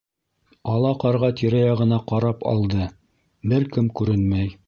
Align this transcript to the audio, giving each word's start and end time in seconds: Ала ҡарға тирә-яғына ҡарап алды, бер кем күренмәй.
Ала 0.75 0.93
ҡарға 1.03 1.29
тирә-яғына 1.41 1.99
ҡарап 2.11 2.41
алды, 2.53 2.89
бер 3.53 3.71
кем 3.77 3.95
күренмәй. 4.01 4.53